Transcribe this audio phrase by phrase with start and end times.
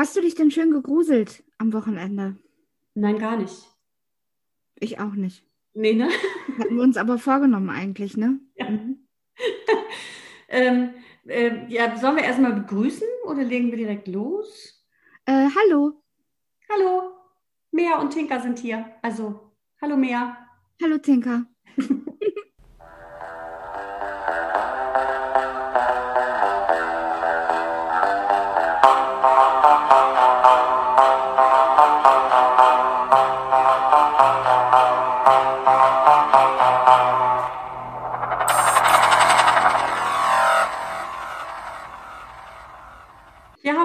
[0.00, 2.34] Hast du dich denn schön gegruselt am Wochenende?
[2.94, 3.68] Nein, gar nicht.
[4.76, 5.44] Ich auch nicht.
[5.74, 6.08] Nee, ne?
[6.58, 8.40] Hatten wir uns aber vorgenommen eigentlich, ne?
[8.54, 8.70] Ja.
[8.70, 9.06] Mhm.
[10.48, 10.94] ähm,
[11.26, 14.82] äh, ja, sollen wir erstmal begrüßen oder legen wir direkt los?
[15.26, 16.02] Äh, hallo.
[16.70, 17.12] Hallo.
[17.70, 18.86] Mea und Tinka sind hier.
[19.02, 20.34] Also, hallo Mea.
[20.82, 21.44] Hallo Tinka.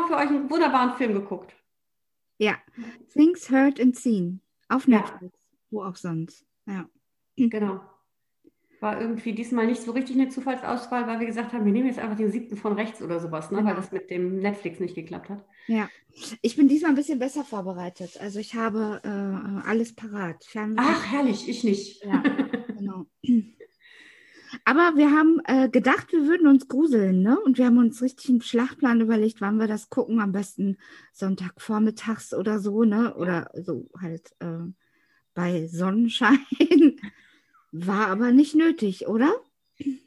[0.09, 1.53] wunderbaren Film geguckt.
[2.37, 2.55] Ja,
[3.13, 5.57] Things Heard and Seen auf Netflix, ja.
[5.71, 6.45] wo auch sonst.
[6.65, 6.89] Ja.
[7.37, 7.81] Genau.
[8.81, 11.99] War irgendwie diesmal nicht so richtig eine Zufallsauswahl, weil wir gesagt haben, wir nehmen jetzt
[11.99, 13.57] einfach den siebten von rechts oder sowas, ne?
[13.59, 13.69] Genau.
[13.69, 15.45] weil das mit dem Netflix nicht geklappt hat.
[15.67, 15.89] Ja,
[16.41, 18.19] ich bin diesmal ein bisschen besser vorbereitet.
[18.19, 20.43] Also ich habe äh, alles parat.
[20.43, 20.85] Fernsehen.
[20.85, 22.03] Ach, herrlich, ich nicht.
[22.03, 22.21] Ja,
[22.67, 23.05] genau.
[24.67, 27.39] Aber wir haben äh, gedacht, wir würden uns gruseln, ne?
[27.39, 30.19] Und wir haben uns richtig einen Schlachtplan überlegt, wann wir das gucken.
[30.19, 30.77] Am besten
[31.13, 33.15] Sonntagvormittags oder so, ne?
[33.15, 34.65] Oder so halt äh,
[35.35, 36.39] bei Sonnenschein.
[37.71, 39.31] War aber nicht nötig, oder?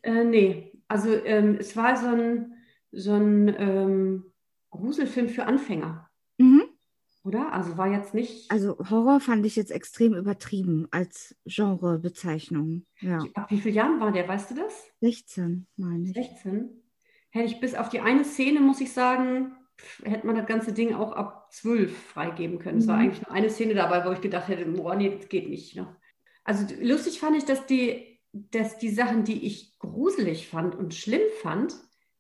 [0.03, 2.55] Äh, nee, also ähm, es war so ein,
[2.91, 4.33] so ein ähm,
[4.71, 6.08] Gruselfilm für Anfänger.
[7.29, 7.53] Oder?
[7.53, 8.51] Also war jetzt nicht.
[8.51, 12.87] Also Horror fand ich jetzt extrem übertrieben als Genrebezeichnung.
[13.01, 13.23] Ja.
[13.35, 14.87] Ab wie vielen Jahren war der, weißt du das?
[15.01, 16.15] 16, meine ich.
[16.15, 16.71] 16?
[17.31, 19.53] Hätte ich bis auf die eine Szene, muss ich sagen,
[20.03, 22.77] hätte man das ganze Ding auch ab 12 freigeben können.
[22.77, 22.81] Mhm.
[22.81, 23.03] Es war mhm.
[23.03, 25.77] eigentlich nur eine Szene dabei, wo ich gedacht hätte, boah, nee, das geht nicht.
[25.77, 25.95] Ne?
[26.45, 31.21] Also lustig fand ich, dass die, dass die Sachen, die ich gruselig fand und schlimm
[31.43, 31.75] fand,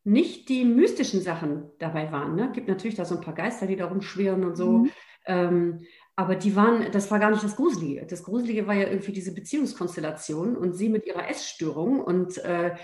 [0.08, 2.34] nicht die mystischen Sachen dabei waren.
[2.34, 2.50] Ne?
[2.52, 4.78] Gibt natürlich da so ein paar Geister, die da rumschwirren und so.
[4.78, 4.90] Mhm.
[5.26, 8.04] Ähm, aber die waren, das war gar nicht das Gruselige.
[8.06, 12.74] Das Gruselige war ja irgendwie diese Beziehungskonstellation und sie mit ihrer Essstörung und äh,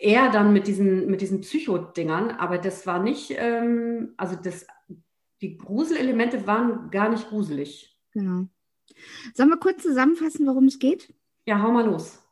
[0.00, 2.30] er dann mit diesen, mit diesen Psychodingern.
[2.30, 4.66] Aber das war nicht, ähm, also das,
[5.40, 7.96] die Gruselelemente waren gar nicht gruselig.
[8.12, 8.46] Genau.
[9.34, 11.14] Sollen wir kurz zusammenfassen, worum es geht?
[11.46, 12.23] Ja, hau mal los.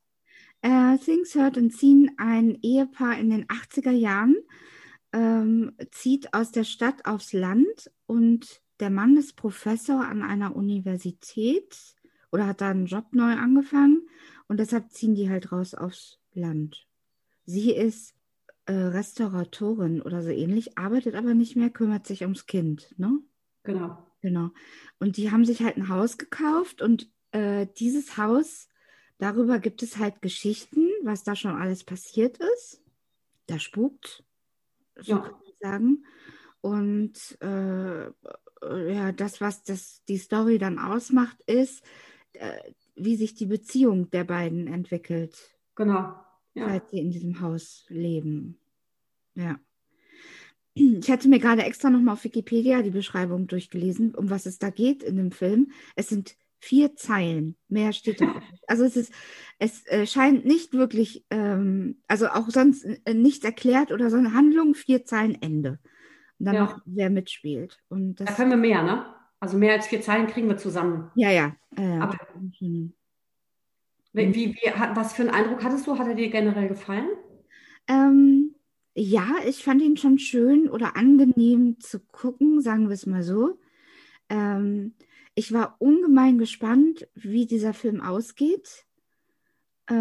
[0.63, 4.37] Äh, Things Heard and Seen, ein Ehepaar in den 80er Jahren,
[5.13, 11.77] ähm, zieht aus der Stadt aufs Land und der Mann ist Professor an einer Universität
[12.31, 14.09] oder hat da einen Job neu angefangen
[14.49, 16.87] und deshalb ziehen die halt raus aufs Land.
[17.45, 18.15] Sie ist
[18.67, 23.19] äh, Restauratorin oder so ähnlich, arbeitet aber nicht mehr, kümmert sich ums Kind, ne?
[23.65, 23.99] Genau.
[24.21, 24.51] Genau.
[25.01, 28.69] Und die haben sich halt ein Haus gekauft und äh, dieses Haus
[29.23, 32.83] Darüber gibt es halt Geschichten, was da schon alles passiert ist.
[33.47, 34.25] Da spukt,
[34.97, 35.19] so ja.
[35.21, 36.05] kann man sagen.
[36.61, 38.07] Und äh,
[38.93, 41.85] ja, das, was das, die Story dann ausmacht, ist,
[42.33, 42.59] äh,
[42.97, 45.57] wie sich die Beziehung der beiden entwickelt.
[45.77, 46.17] Genau.
[46.55, 46.67] Ja.
[46.67, 48.59] Seit sie in diesem Haus leben.
[49.37, 49.61] Ja.
[50.75, 54.71] Ich hatte mir gerade extra nochmal auf Wikipedia die Beschreibung durchgelesen, um was es da
[54.71, 55.71] geht in dem Film.
[55.95, 57.57] Es sind vier Zeilen.
[57.69, 58.63] Mehr steht da nicht.
[58.69, 59.13] Also es ist,
[59.59, 64.33] es äh, scheint nicht wirklich, ähm, also auch sonst äh, nichts erklärt oder so eine
[64.33, 65.81] Handlung, vier Zeilen Ende.
[66.39, 66.65] Und dann ja.
[66.65, 67.81] noch, wer mitspielt.
[67.89, 69.07] Und das, da können wir mehr, ne?
[69.41, 71.11] Also mehr als vier Zeilen kriegen wir zusammen.
[71.17, 71.57] Ja, ja.
[71.77, 72.93] Äh, Aber, wie,
[74.13, 74.57] wie,
[74.95, 75.99] was für einen Eindruck hattest du?
[75.99, 77.09] Hat er dir generell gefallen?
[77.89, 78.55] Ähm,
[78.95, 83.59] ja, ich fand ihn schon schön oder angenehm zu gucken, sagen wir es mal so.
[84.29, 84.95] Ähm,
[85.35, 88.87] ich war ungemein gespannt, wie dieser Film ausgeht.
[89.87, 89.95] Äh,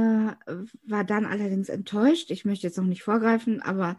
[0.84, 2.31] war dann allerdings enttäuscht.
[2.31, 3.97] Ich möchte jetzt noch nicht vorgreifen, aber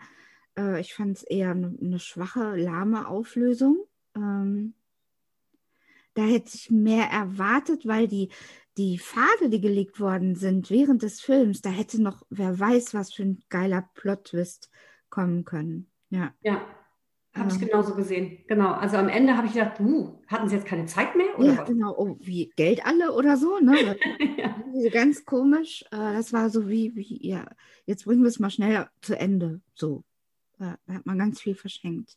[0.57, 3.79] äh, ich fand es eher eine, eine, schwache, lahme Auflösung.
[4.15, 4.75] Ähm,
[6.15, 8.29] da hätte ich mehr erwartet, weil die,
[8.77, 13.13] die Pfade, die gelegt worden sind während des Films, da hätte noch, wer weiß, was
[13.13, 14.71] für ein geiler Plot-Twist
[15.09, 15.91] kommen können.
[16.11, 16.35] Ja.
[16.43, 16.61] Ja,
[17.35, 18.39] habe ich genauso gesehen.
[18.47, 18.73] Genau.
[18.73, 21.39] Also am Ende habe ich gedacht, uh, hatten sie jetzt keine Zeit mehr?
[21.39, 21.69] Oder ja, was?
[21.69, 21.95] genau.
[21.97, 23.97] Oh, wie Geld alle oder so, ne?
[24.37, 24.91] ja.
[24.91, 25.83] Ganz komisch.
[25.91, 27.47] Äh, das war so wie, wie, ja,
[27.87, 29.61] jetzt bringen wir es mal schnell zu Ende.
[29.75, 30.05] So.
[30.59, 32.17] Da hat man ganz viel verschenkt.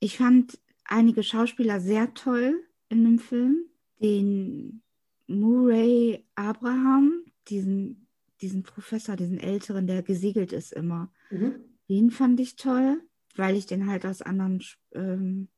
[0.00, 3.66] Ich fand einige Schauspieler sehr toll in dem Film.
[4.02, 4.82] Den
[5.28, 8.06] Murray Abraham, diesen,
[8.42, 11.10] diesen Professor, diesen Älteren, der gesegelt ist immer.
[11.30, 11.54] Mhm.
[11.88, 13.00] Den fand ich toll
[13.38, 14.62] weil ich den halt aus anderen
[14.94, 15.48] ähm,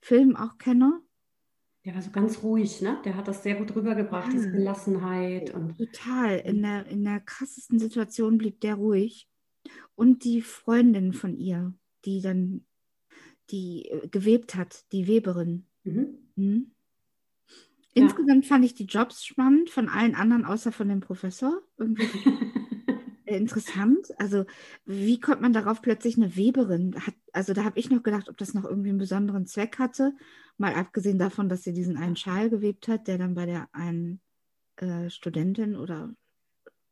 [0.00, 1.00] Filmen auch kenne.
[1.84, 3.00] Der war so ganz ruhig, ne?
[3.04, 4.32] Der hat das sehr gut rübergebracht, ja.
[4.32, 5.54] diese Gelassenheit.
[5.54, 6.38] Und Total.
[6.38, 9.28] In der, in der krassesten Situation blieb der ruhig.
[9.94, 11.74] Und die Freundin von ihr,
[12.04, 12.64] die dann
[13.50, 15.66] die äh, gewebt hat, die Weberin.
[15.84, 16.18] Mhm.
[16.36, 16.70] Mhm.
[17.94, 18.48] Insgesamt ja.
[18.48, 21.62] fand ich die Jobs spannend, von allen anderen außer von dem Professor.
[21.78, 22.08] Irgendwie
[23.36, 24.08] interessant.
[24.18, 24.44] Also,
[24.84, 26.94] wie kommt man darauf plötzlich eine Weberin?
[27.06, 30.14] Hat, also, da habe ich noch gedacht, ob das noch irgendwie einen besonderen Zweck hatte.
[30.56, 34.20] Mal abgesehen davon, dass sie diesen einen Schal gewebt hat, der dann bei der einen
[34.76, 36.14] äh, Studentin oder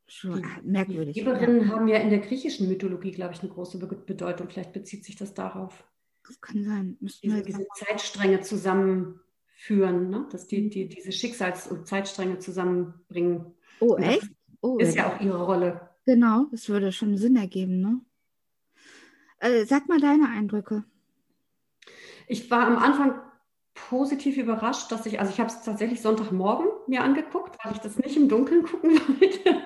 [0.07, 1.15] schon die, merkwürdig.
[1.15, 1.69] Die Weberinnen ja.
[1.69, 4.49] haben ja in der griechischen Mythologie, glaube ich, eine große Bedeutung.
[4.49, 5.85] Vielleicht bezieht sich das darauf.
[6.27, 6.97] Das kann sein.
[7.01, 10.27] Diese, diese Zeitstränge zusammenführen, ne?
[10.31, 13.55] dass die, die diese Schicksals- und Zeitstränge zusammenbringen.
[13.81, 14.29] Oh, echt?
[14.61, 15.89] Oh, ist ja auch ihre Rolle.
[16.07, 18.01] Genau, das würde schon Sinn ergeben, ne?
[19.41, 20.85] Äh, sag mal deine Eindrücke.
[22.29, 23.21] Ich war am Anfang
[23.75, 27.99] positiv überrascht, dass ich, also ich habe es tatsächlich Sonntagmorgen mir angeguckt, weil ich das
[27.99, 29.63] nicht im Dunkeln gucken wollte.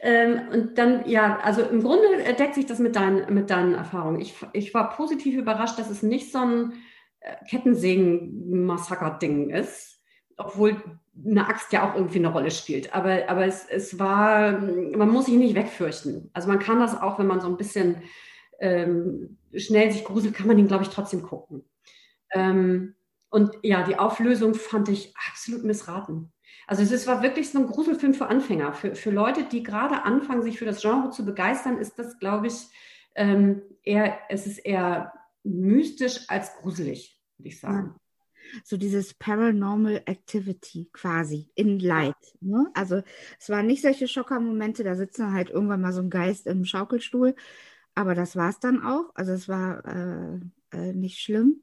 [0.00, 4.20] ähm, und dann, ja, also im Grunde deckt sich das mit, dein, mit deinen Erfahrungen.
[4.20, 6.72] Ich, ich war positiv überrascht, dass es nicht so ein
[7.20, 10.02] äh, Kettensägen-Massaker-Ding ist,
[10.36, 10.76] obwohl
[11.26, 12.94] eine Axt ja auch irgendwie eine Rolle spielt.
[12.94, 16.30] Aber, aber es, es war, man muss sich nicht wegfürchten.
[16.32, 18.02] Also man kann das auch, wenn man so ein bisschen
[18.60, 21.64] ähm, schnell sich gruselt, kann man ihn, glaube ich, trotzdem gucken.
[22.32, 22.94] Ähm,
[23.30, 26.32] und ja, die Auflösung fand ich absolut missraten.
[26.66, 28.72] Also es war wirklich so ein Gruselfilm für Anfänger.
[28.72, 32.46] Für, für Leute, die gerade anfangen, sich für das Genre zu begeistern, ist das, glaube
[32.46, 32.68] ich,
[33.14, 35.12] ähm, eher, es ist eher
[35.42, 37.96] mystisch als gruselig, würde ich sagen.
[38.64, 42.14] So dieses Paranormal Activity quasi in Light.
[42.40, 42.70] Ne?
[42.74, 43.02] Also
[43.38, 47.34] es waren nicht solche Schockermomente, da sitzen halt irgendwann mal so ein Geist im Schaukelstuhl,
[47.94, 49.10] aber das war es dann auch.
[49.14, 50.40] Also es war äh,
[50.76, 51.62] äh, nicht schlimm.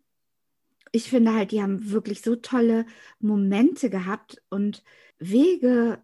[0.92, 2.86] Ich finde halt, die haben wirklich so tolle
[3.20, 4.84] Momente gehabt und
[5.20, 6.02] Wege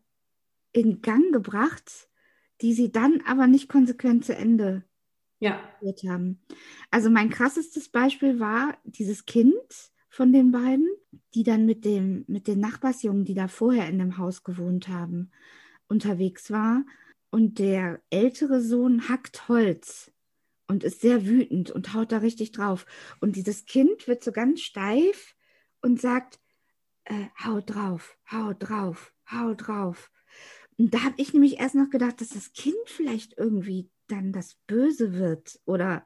[0.73, 2.09] in Gang gebracht,
[2.61, 4.83] die sie dann aber nicht konsequent zu Ende
[5.39, 5.59] ja.
[6.07, 6.39] haben.
[6.91, 10.89] Also mein krassestes Beispiel war dieses Kind, von den beiden,
[11.33, 15.31] die dann mit dem, mit den Nachbarsjungen, die da vorher in dem Haus gewohnt haben,
[15.87, 16.85] unterwegs war.
[17.29, 20.11] Und der ältere Sohn hackt Holz
[20.67, 22.85] und ist sehr wütend und haut da richtig drauf.
[23.21, 25.33] Und dieses Kind wird so ganz steif
[25.81, 26.41] und sagt,
[27.05, 30.11] äh, hau drauf, hau drauf, hau drauf.
[30.77, 34.55] Und da habe ich nämlich erst noch gedacht, dass das Kind vielleicht irgendwie dann das
[34.67, 36.05] Böse wird oder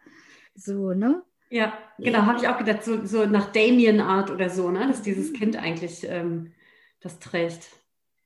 [0.53, 1.23] so, ne?
[1.49, 4.87] Ja, genau, habe ich auch gedacht, so, so nach Damien-Art oder so, ne?
[4.87, 5.35] dass dieses mhm.
[5.35, 6.53] Kind eigentlich ähm,
[7.01, 7.69] das trägt.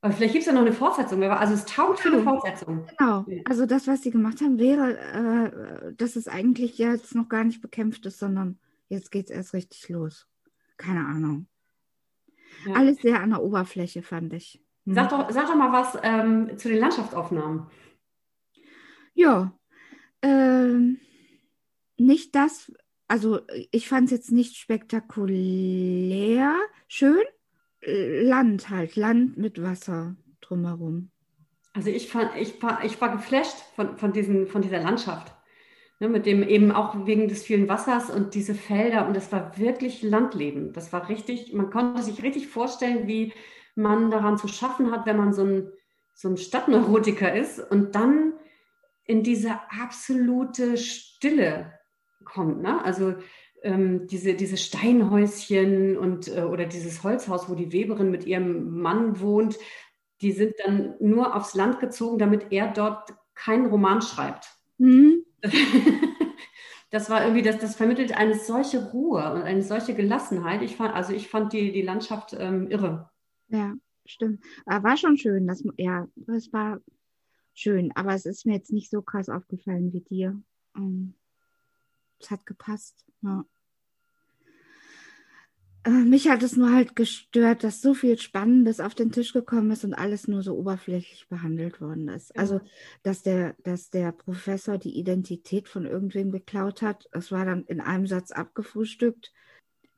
[0.01, 2.39] Aber vielleicht gibt es ja noch eine Fortsetzung, also es taugt für eine genau.
[2.39, 2.87] Fortsetzung.
[2.97, 7.43] Genau, also das, was sie gemacht haben, wäre, äh, dass es eigentlich jetzt noch gar
[7.43, 8.57] nicht bekämpft ist, sondern
[8.87, 10.25] jetzt geht es erst richtig los.
[10.77, 11.47] Keine Ahnung.
[12.65, 12.75] Ja.
[12.75, 14.63] Alles sehr an der Oberfläche, fand ich.
[14.85, 14.95] Hm.
[14.95, 17.67] Sag, doch, sag doch mal was ähm, zu den Landschaftsaufnahmen.
[19.13, 19.51] Ja,
[20.21, 20.99] ähm,
[21.97, 22.71] nicht das,
[23.09, 23.39] also
[23.71, 26.55] ich fand es jetzt nicht spektakulär.
[26.87, 27.23] Schön.
[27.81, 31.09] Land halt, Land mit Wasser drumherum.
[31.73, 35.33] Also ich fand, ich war, ich war geflasht von, von, diesen, von dieser Landschaft.
[35.99, 39.07] Ne, mit dem eben auch wegen des vielen Wassers und diese Felder.
[39.07, 40.71] Und das war wirklich Landleben.
[40.71, 43.33] Das war richtig, man konnte sich richtig vorstellen, wie
[43.75, 45.71] man daran zu schaffen hat, wenn man so ein,
[46.13, 48.33] so ein Stadtneurotiker ist und dann
[49.05, 51.78] in diese absolute Stille
[52.23, 52.61] kommt.
[52.61, 52.83] Ne?
[52.83, 53.15] Also
[53.63, 59.19] ähm, diese, diese Steinhäuschen und äh, oder dieses Holzhaus, wo die Weberin mit ihrem Mann
[59.19, 59.57] wohnt,
[60.21, 64.49] die sind dann nur aufs Land gezogen, damit er dort keinen Roman schreibt.
[64.77, 65.25] Mhm.
[66.91, 70.63] Das war irgendwie, das, das vermittelt eine solche Ruhe und eine solche Gelassenheit.
[70.63, 73.11] Ich fand, also ich fand die, die Landschaft ähm, irre.
[73.49, 74.43] Ja, stimmt.
[74.65, 75.45] War schon schön.
[75.45, 76.79] Das, ja, das war
[77.53, 80.41] schön, aber es ist mir jetzt nicht so krass aufgefallen wie dir.
[80.75, 81.13] Ähm,
[82.19, 83.05] es hat gepasst.
[83.21, 83.45] Ja.
[85.83, 89.71] Äh, mich hat es nur halt gestört, dass so viel Spannendes auf den Tisch gekommen
[89.71, 92.29] ist und alles nur so oberflächlich behandelt worden ist.
[92.35, 92.41] Ja.
[92.41, 92.61] Also,
[93.03, 97.79] dass der, dass der Professor die Identität von irgendwem geklaut hat, das war dann in
[97.79, 99.31] einem Satz abgefrühstückt.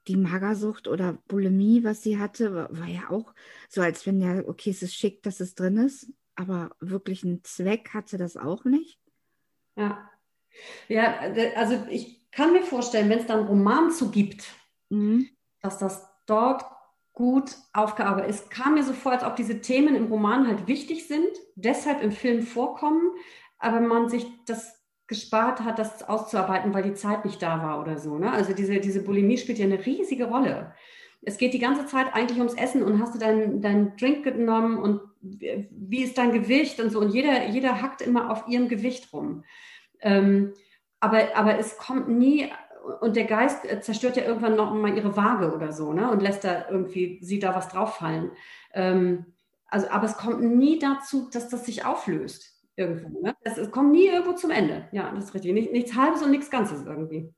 [0.08, 3.34] Die Magersucht oder Bulimie, was sie hatte, war, war ja auch
[3.70, 7.44] so, als wenn ja, okay, es ist schick, dass es drin ist, aber wirklich einen
[7.44, 9.00] Zweck hatte das auch nicht.
[9.76, 10.11] Ja.
[10.88, 11.16] Ja,
[11.56, 14.46] also ich kann mir vorstellen, wenn es dann einen Roman zu gibt,
[14.90, 15.28] mhm.
[15.62, 16.64] dass das dort
[17.14, 18.44] gut aufgearbeitet ist.
[18.44, 22.02] Es kam mir so vor, als ob diese Themen im Roman halt wichtig sind, deshalb
[22.02, 23.12] im Film vorkommen,
[23.60, 27.98] aber man sich das gespart hat, das auszuarbeiten, weil die Zeit nicht da war oder
[27.98, 28.18] so.
[28.18, 28.32] Ne?
[28.32, 30.74] Also diese, diese Bulimie spielt ja eine riesige Rolle.
[31.22, 34.78] Es geht die ganze Zeit eigentlich ums Essen und hast du deinen dein Drink genommen
[34.78, 37.00] und wie ist dein Gewicht und so.
[37.00, 39.44] Und jeder, jeder hackt immer auf ihrem Gewicht rum.
[40.02, 40.54] Ähm,
[41.00, 42.52] aber, aber es kommt nie
[43.00, 46.10] und der Geist zerstört ja irgendwann noch mal ihre Waage oder so, ne?
[46.10, 48.32] Und lässt da irgendwie, sie da was drauf fallen.
[48.74, 49.26] Ähm,
[49.68, 53.22] also, aber es kommt nie dazu, dass das sich auflöst irgendwo.
[53.22, 53.36] Ne?
[53.44, 54.88] Es, es kommt nie irgendwo zum Ende.
[54.92, 55.54] Ja, das ist richtig.
[55.54, 57.34] Nicht, nichts Halbes und nichts Ganzes irgendwie.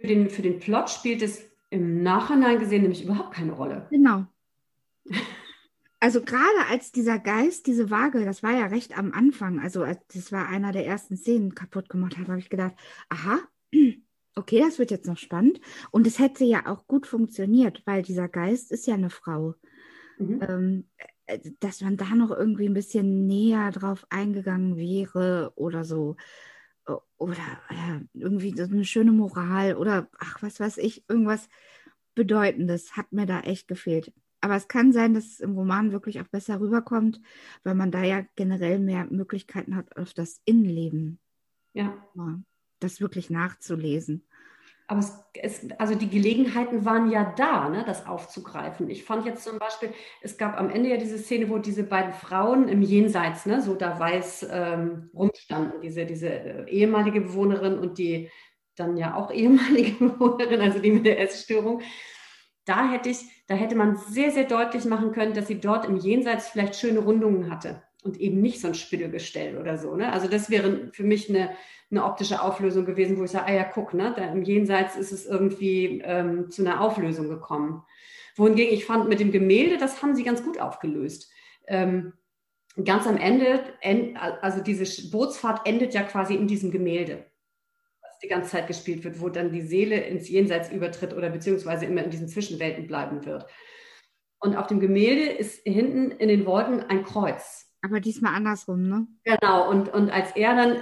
[0.00, 3.86] Für den, für den Plot spielt es im Nachhinein gesehen nämlich überhaupt keine Rolle.
[3.90, 4.24] Genau.
[6.02, 10.32] Also gerade als dieser Geist diese Waage, das war ja recht am Anfang, also das
[10.32, 12.74] war einer der ersten Szenen kaputt gemacht hat, habe ich gedacht,
[13.08, 13.38] aha,
[14.34, 15.60] okay, das wird jetzt noch spannend.
[15.92, 19.54] Und es hätte ja auch gut funktioniert, weil dieser Geist ist ja eine Frau.
[20.18, 20.40] Mhm.
[20.48, 20.90] Ähm,
[21.26, 26.16] äh, dass man da noch irgendwie ein bisschen näher drauf eingegangen wäre oder so.
[27.16, 27.36] Oder
[28.12, 31.48] irgendwie so eine schöne Moral oder ach, was weiß ich, irgendwas
[32.16, 34.12] Bedeutendes hat mir da echt gefehlt.
[34.42, 37.20] Aber es kann sein, dass es im Roman wirklich auch besser rüberkommt,
[37.62, 41.20] weil man da ja generell mehr Möglichkeiten hat, auf das Innenleben.
[41.72, 41.96] Ja.
[42.80, 44.26] Das wirklich nachzulesen.
[44.88, 48.90] Aber es, es, also die Gelegenheiten waren ja da, ne, das aufzugreifen.
[48.90, 52.12] Ich fand jetzt zum Beispiel, es gab am Ende ja diese Szene, wo diese beiden
[52.12, 57.96] Frauen im Jenseits, ne, so da weiß ähm, rumstanden, diese, diese äh, ehemalige Bewohnerin und
[57.96, 58.28] die
[58.74, 61.80] dann ja auch ehemalige Bewohnerin, also die mit der Essstörung
[62.64, 65.96] da hätte ich, da hätte man sehr, sehr deutlich machen können, dass sie dort im
[65.96, 69.96] Jenseits vielleicht schöne Rundungen hatte und eben nicht so ein Spiegelgestell oder so.
[69.96, 70.12] Ne?
[70.12, 71.50] Also das wäre für mich eine,
[71.90, 75.12] eine optische Auflösung gewesen, wo ich sage, ah ja, guck, ne, da im Jenseits ist
[75.12, 77.82] es irgendwie ähm, zu einer Auflösung gekommen.
[78.36, 81.30] Wohingegen ich fand, mit dem Gemälde, das haben sie ganz gut aufgelöst.
[81.66, 82.14] Ähm,
[82.82, 83.60] ganz am Ende,
[84.40, 87.26] also diese Bootsfahrt endet ja quasi in diesem Gemälde
[88.22, 92.04] die ganze Zeit gespielt wird, wo dann die Seele ins Jenseits übertritt oder beziehungsweise immer
[92.04, 93.46] in diesen Zwischenwelten bleiben wird.
[94.38, 97.66] Und auf dem Gemälde ist hinten in den Wolken ein Kreuz.
[97.82, 99.06] Aber diesmal andersrum, ne?
[99.24, 99.68] Genau.
[99.68, 100.76] Und, und als er dann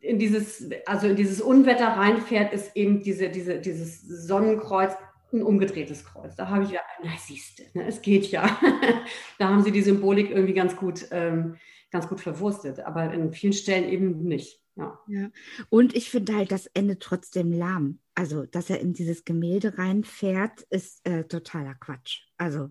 [0.00, 4.94] in dieses, also in dieses Unwetter reinfährt, ist eben diese, diese, dieses Sonnenkreuz
[5.32, 6.34] ein umgedrehtes Kreuz.
[6.36, 8.58] Da habe ich ja, na siehst du, ne, es geht ja.
[9.38, 11.56] da haben sie die Symbolik irgendwie ganz gut, ähm,
[11.90, 14.60] ganz gut verwurstet, aber in vielen Stellen eben nicht.
[14.78, 14.98] Ja.
[15.08, 15.30] ja.
[15.70, 17.98] Und ich finde halt das Ende trotzdem lahm.
[18.14, 22.20] Also, dass er in dieses Gemälde reinfährt, ist äh, totaler Quatsch.
[22.36, 22.70] Also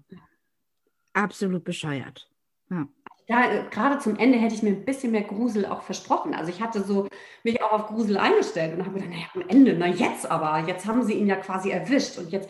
[1.13, 2.29] absolut bescheuert.
[2.69, 2.87] Ja.
[3.29, 6.33] Ja, äh, gerade zum Ende hätte ich mir ein bisschen mehr Grusel auch versprochen.
[6.33, 7.09] Also ich hatte so
[7.43, 10.85] mich auch auf Grusel eingestellt und habe gedacht, naja, am Ende, na jetzt aber, jetzt
[10.85, 12.49] haben sie ihn ja quasi erwischt und jetzt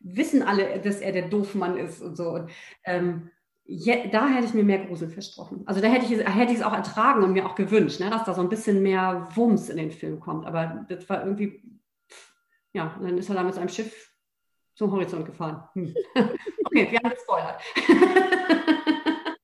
[0.00, 2.30] wissen alle, dass er der Doofmann ist und so.
[2.30, 2.50] Und,
[2.84, 3.30] ähm,
[3.68, 5.62] Je, da hätte ich mir mehr Grusel versprochen.
[5.66, 8.24] Also da hätte ich, hätte ich es auch ertragen und mir auch gewünscht, ne, dass
[8.24, 10.46] da so ein bisschen mehr Wumms in den Film kommt.
[10.46, 11.62] Aber das war irgendwie,
[12.72, 14.12] ja, dann ist er da mit seinem Schiff
[14.76, 15.64] zum Horizont gefahren.
[15.74, 15.94] Hm.
[16.66, 17.62] Okay, wir haben gespoilert.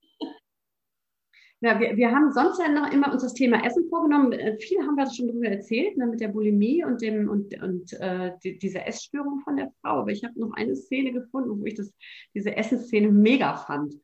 [1.60, 4.32] ja, wir, wir haben sonst ja noch immer uns das Thema Essen vorgenommen.
[4.32, 7.92] Äh, viel haben wir schon darüber erzählt, ne, mit der Bulimie und, dem, und, und
[7.94, 10.00] äh, die, dieser Essstörung von der Frau.
[10.00, 11.94] Aber ich habe noch eine Szene gefunden, wo ich das,
[12.34, 13.94] diese Essensszene mega fand.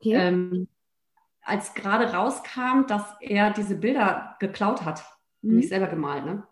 [0.00, 0.14] Okay.
[0.14, 0.68] Ähm,
[1.42, 5.04] als gerade rauskam, dass er diese Bilder geklaut hat
[5.42, 5.56] mhm.
[5.56, 6.46] nicht selber gemalt, ne?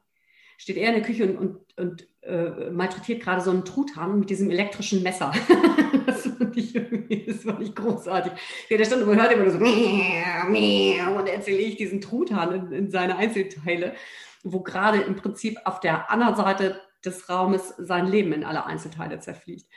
[0.56, 4.30] steht er in der Küche und, und, und äh, malträtiert gerade so einen Truthahn mit
[4.30, 5.32] diesem elektrischen Messer.
[6.06, 8.32] das, fand ich irgendwie, das fand ich großartig.
[8.68, 9.58] Ja, der stand und hört immer so
[11.18, 13.94] und erzähle ich diesen Truthahn in, in seine Einzelteile,
[14.42, 19.20] wo gerade im Prinzip auf der anderen Seite des Raumes sein Leben in alle Einzelteile
[19.20, 19.70] zerfliegt.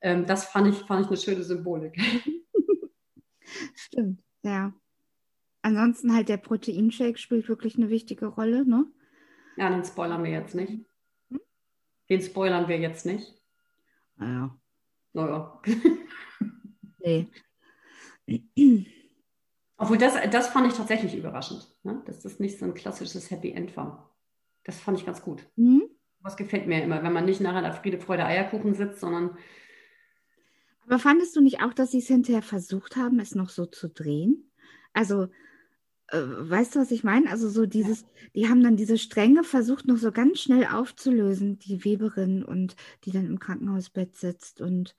[0.00, 2.00] Ähm, das fand ich, fand ich eine schöne Symbolik.
[3.74, 4.72] Stimmt, ja.
[5.62, 8.86] Ansonsten halt der Proteinshake spielt wirklich eine wichtige Rolle, ne?
[9.56, 10.84] Ja, den spoilern wir jetzt nicht.
[11.30, 11.40] Hm?
[12.08, 13.34] Den spoilern wir jetzt nicht.
[14.16, 14.56] Naja.
[15.12, 15.60] Naja.
[16.98, 17.28] nee.
[19.76, 22.02] Obwohl, das, das fand ich tatsächlich überraschend, ne?
[22.06, 24.14] dass das nicht so ein klassisches Happy End war.
[24.62, 25.44] Das fand ich ganz gut.
[25.56, 25.82] Mhm.
[26.20, 29.36] Was gefällt mir immer, wenn man nicht nachher da Friede, Freude, Eierkuchen sitzt, sondern
[30.86, 33.88] aber fandest du nicht auch, dass sie es hinterher versucht haben, es noch so zu
[33.88, 34.50] drehen?
[34.92, 35.28] Also,
[36.08, 37.30] äh, weißt du, was ich meine?
[37.30, 41.84] Also so dieses, die haben dann diese Stränge versucht, noch so ganz schnell aufzulösen, die
[41.84, 44.94] Weberin und die dann im Krankenhausbett sitzt und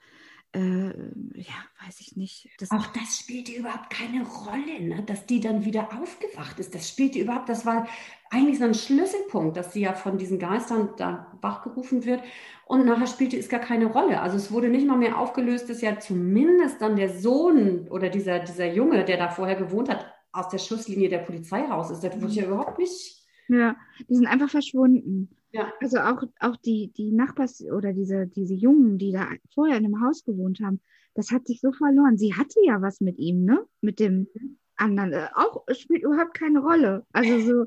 [0.53, 0.93] äh,
[1.33, 2.47] ja, weiß ich nicht.
[2.59, 5.03] Das auch das spielte überhaupt keine Rolle, ne?
[5.03, 6.75] dass die dann wieder aufgewacht ist.
[6.75, 7.87] Das spielte überhaupt, das war
[8.29, 12.21] eigentlich so ein Schlüsselpunkt, dass sie ja von diesen Geistern da wachgerufen wird.
[12.65, 14.21] Und nachher spielte es gar keine Rolle.
[14.21, 18.39] Also es wurde nicht mal mehr aufgelöst, dass ja zumindest dann der Sohn oder dieser,
[18.39, 22.03] dieser Junge, der da vorher gewohnt hat, aus der Schusslinie der Polizei raus ist.
[22.03, 23.23] Das wurde ja überhaupt nicht.
[23.47, 23.75] Ja,
[24.07, 25.35] die sind einfach verschwunden.
[25.53, 25.71] Ja.
[25.79, 30.01] Also auch, auch die, die Nachbars oder diese, diese Jungen, die da vorher in einem
[30.03, 30.81] Haus gewohnt haben,
[31.13, 32.17] das hat sich so verloren.
[32.17, 33.63] Sie hatte ja was mit ihm, ne?
[33.81, 34.27] Mit dem
[34.75, 35.13] anderen.
[35.13, 37.05] Äh, auch spielt überhaupt keine Rolle.
[37.13, 37.65] Also so,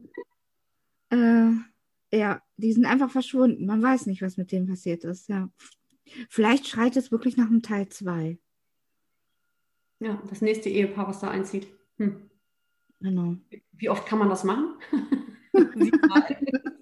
[1.17, 1.53] äh,
[2.13, 3.67] Ja, die sind einfach verschwunden.
[3.67, 5.49] Man weiß nicht, was mit denen passiert ist, ja.
[6.29, 8.39] Vielleicht schreit es wirklich nach einem Teil 2.
[10.01, 11.69] Ja, das nächste Ehepaar, was da einzieht.
[11.99, 12.31] Hm.
[13.01, 13.37] Genau.
[13.73, 14.75] Wie oft kann man das machen?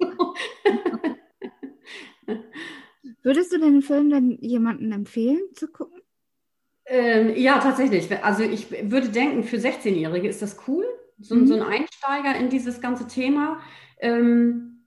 [3.24, 6.00] Würdest du den Film denn jemandem empfehlen zu gucken?
[6.84, 8.08] Ähm, ja, tatsächlich.
[8.22, 10.84] Also ich würde denken, für 16-Jährige ist das cool.
[11.18, 11.46] So, mhm.
[11.46, 13.60] so, ein Einsteiger in dieses ganze Thema.
[13.98, 14.84] Ähm,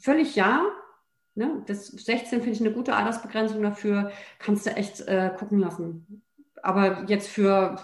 [0.00, 0.64] völlig ja.
[1.34, 1.62] Ne?
[1.66, 4.10] Das 16 finde ich eine gute Altersbegrenzung dafür.
[4.38, 6.22] Kannst du echt äh, gucken lassen.
[6.62, 7.78] Aber jetzt für,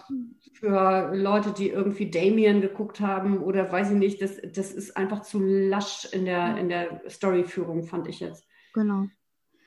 [0.55, 5.21] für Leute, die irgendwie Damien geguckt haben oder weiß ich nicht, das, das ist einfach
[5.21, 8.47] zu lasch in der, in der Storyführung, fand ich jetzt.
[8.73, 9.09] Genau.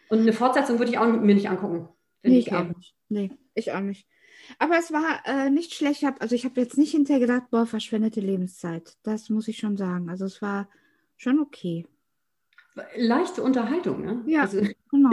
[0.10, 1.90] Und eine Fortsetzung würde ich auch mir nicht angucken.
[2.24, 2.96] Nee, ich, auch nicht.
[3.10, 4.08] Nee, ich auch nicht.
[4.60, 6.04] Aber es war äh, nicht schlecht.
[6.20, 8.98] Also ich habe jetzt nicht hinterher gedacht, boah, verschwendete Lebenszeit.
[9.04, 10.10] Das muss ich schon sagen.
[10.10, 10.70] Also es war
[11.18, 11.86] schon okay.
[12.96, 14.24] Leichte Unterhaltung, ne?
[14.28, 15.10] Ja, also, genau.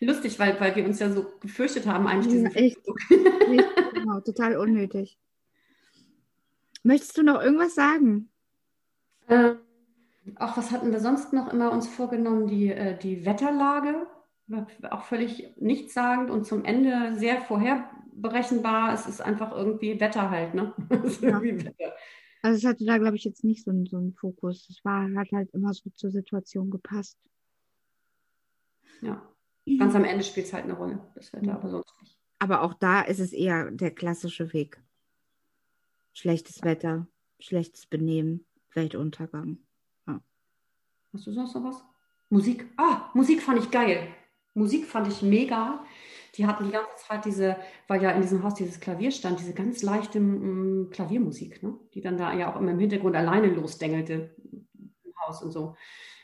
[0.00, 2.78] lustig, weil, weil wir uns ja so gefürchtet haben, eigentlich diesen ja, echt.
[3.94, 5.18] genau, total unnötig.
[6.82, 8.30] Möchtest du noch irgendwas sagen?
[9.28, 9.57] Ähm,
[10.40, 12.46] auch was hatten wir sonst noch immer uns vorgenommen?
[12.46, 14.06] Die, äh, die Wetterlage,
[14.90, 18.94] auch völlig nichtssagend und zum Ende sehr vorherberechenbar.
[18.94, 20.74] Es ist einfach irgendwie Wetter halt, ne?
[21.20, 21.42] Ja.
[21.42, 21.92] Wetter.
[22.42, 24.68] Also es hatte da, glaube ich, jetzt nicht so, so einen Fokus.
[24.70, 27.18] Es war, hat halt immer so zur Situation gepasst.
[29.00, 29.22] Ja.
[29.78, 32.16] Ganz am Ende spielt es halt eine Rolle, das Wetter, aber sonst nicht.
[32.38, 34.80] Aber auch da ist es eher der klassische Weg.
[36.14, 37.06] Schlechtes Wetter,
[37.38, 39.58] schlechtes Benehmen, Weltuntergang.
[41.12, 41.84] Hast du sonst noch was?
[42.30, 42.66] Musik.
[42.76, 44.08] Ah, Musik fand ich geil.
[44.54, 45.84] Musik fand ich mega.
[46.34, 49.54] Die hatten die ganze Zeit diese, weil ja in diesem Haus dieses Klavier stand, diese
[49.54, 51.74] ganz leichte m, mm, Klaviermusik, ne?
[51.94, 55.74] die dann da ja auch immer im Hintergrund alleine losdengelte im Haus und so.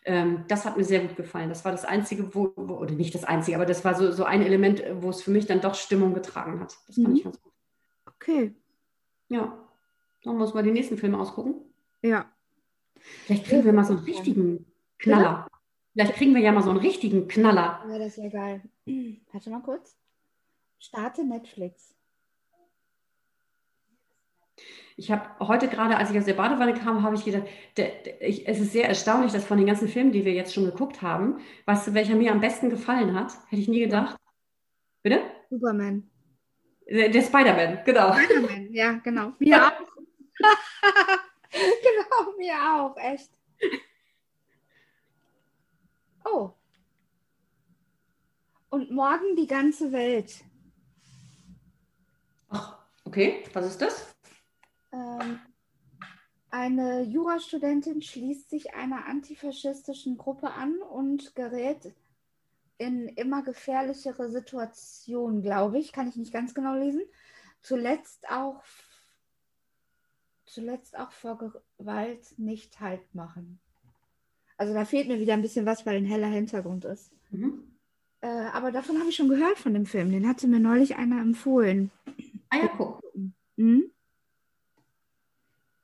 [0.05, 1.49] Ähm, das hat mir sehr gut gefallen.
[1.49, 4.25] Das war das Einzige, wo, wo, oder nicht das Einzige, aber das war so, so
[4.25, 6.77] ein Element, wo es für mich dann doch Stimmung getragen hat.
[6.87, 7.17] Das fand mhm.
[7.17, 7.53] ich ganz gut.
[8.07, 8.55] Okay.
[9.29, 9.59] Ja.
[10.23, 11.55] Dann muss man die nächsten Filme ausgucken.
[12.03, 12.27] Ja.
[13.25, 14.67] Vielleicht kriegen wir mal so einen richtigen
[14.99, 15.49] Knaller.
[15.93, 17.85] Vielleicht kriegen wir ja mal so einen richtigen Knaller.
[17.89, 18.63] Ja, das wäre geil.
[19.33, 19.97] Warte mal kurz.
[20.79, 21.95] Starte Netflix.
[24.97, 27.45] Ich habe heute gerade, als ich aus der Badewanne kam, habe ich gedacht,
[27.77, 30.55] der, der, ich, es ist sehr erstaunlich, dass von den ganzen Filmen, die wir jetzt
[30.55, 33.33] schon geguckt haben, du, welcher mir am besten gefallen hat?
[33.49, 34.17] Hätte ich nie gedacht.
[35.03, 35.21] Bitte?
[35.51, 36.09] Superman.
[36.89, 38.13] Der, der Spider-Man, genau.
[38.13, 39.33] Spider-Man, ja, genau.
[39.39, 39.73] Mir auch.
[41.51, 43.31] genau, mir auch, echt.
[46.25, 46.53] Oh.
[48.71, 50.45] Und morgen die ganze Welt.
[52.49, 53.45] Ach, okay.
[53.53, 54.15] Was ist das?
[54.93, 55.39] Ähm,
[56.51, 61.95] eine Jurastudentin schließt sich einer antifaschistischen Gruppe an und gerät
[62.79, 65.93] in immer gefährlichere Situationen, glaube ich.
[65.93, 67.03] Kann ich nicht ganz genau lesen.
[67.61, 68.63] Zuletzt auch,
[70.47, 71.39] zuletzt auch vor
[71.79, 73.61] Gewalt nicht Halt machen.
[74.57, 77.11] Also da fehlt mir wieder ein bisschen was, weil ein heller Hintergrund ist.
[77.31, 77.65] Mhm.
[78.21, 80.11] Äh, aber davon habe ich schon gehört von dem Film.
[80.11, 81.91] Den hatte mir neulich einer empfohlen.
[82.51, 83.03] Ah ja, guck.
[83.57, 83.91] Mhm.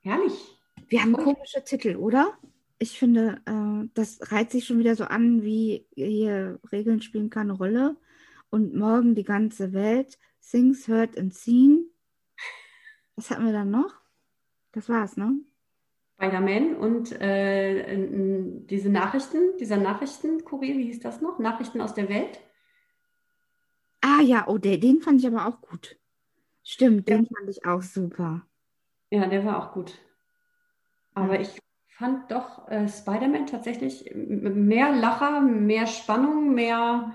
[0.00, 0.58] Herrlich.
[0.88, 2.38] Wir haben komische Titel, oder?
[2.78, 7.52] Ich finde, äh, das reiht sich schon wieder so an, wie hier Regeln spielen keine
[7.52, 7.96] Rolle.
[8.48, 10.18] Und morgen die ganze Welt.
[10.50, 11.90] Things Heard and Seen.
[13.16, 14.00] Was hatten wir dann noch?
[14.72, 15.38] Das war's, ne?
[16.20, 17.96] Spider-Man und äh,
[18.66, 21.38] diese Nachrichten, dieser Nachrichtenkurier, wie hieß das noch?
[21.38, 22.40] Nachrichten aus der Welt?
[24.02, 25.98] Ah ja, oh, der, den fand ich aber auch gut.
[26.62, 27.16] Stimmt, ja.
[27.16, 28.42] den fand ich auch super.
[29.10, 29.94] Ja, der war auch gut.
[31.14, 31.40] Aber ja.
[31.40, 37.14] ich fand doch äh, Spider-Man tatsächlich mehr Lacher, mehr Spannung, mehr.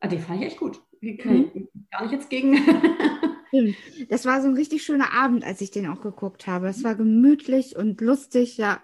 [0.00, 0.82] Ah, den fand ich echt gut.
[1.00, 1.50] Den kann mhm.
[1.54, 2.56] ich gar nicht jetzt gegen.
[3.52, 3.76] Stimmt.
[4.08, 6.68] Das war so ein richtig schöner Abend, als ich den auch geguckt habe.
[6.68, 8.82] Es war gemütlich und lustig, ja.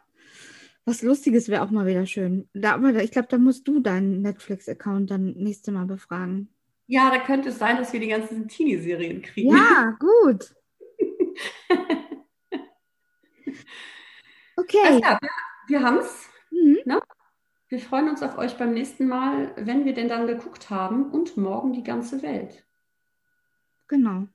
[0.85, 2.49] Was Lustiges wäre auch mal wieder schön.
[2.53, 6.51] Da, aber ich glaube, da musst du deinen Netflix-Account dann nächste Mal befragen.
[6.87, 9.55] Ja, da könnte es sein, dass wir die ganzen Teenie-Serien kriegen.
[9.55, 10.55] Ja, gut.
[14.57, 14.79] okay.
[14.85, 15.31] Also ja, wir,
[15.69, 16.29] wir haben es.
[16.51, 16.79] Mhm.
[16.85, 17.01] Ne?
[17.69, 21.37] Wir freuen uns auf euch beim nächsten Mal, wenn wir denn dann geguckt haben und
[21.37, 22.67] morgen die ganze Welt.
[23.89, 24.29] Genau.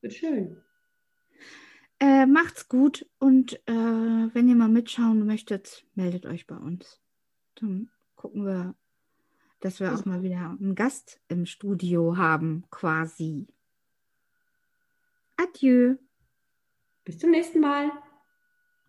[0.00, 0.62] Wird schön.
[1.98, 6.98] Äh, macht's gut und äh, wenn ihr mal mitschauen möchtet, meldet euch bei uns.
[7.56, 8.74] Dann gucken wir,
[9.60, 13.46] dass wir auch mal wieder einen Gast im Studio haben, quasi.
[15.36, 15.96] Adieu.
[17.04, 17.90] Bis zum nächsten Mal.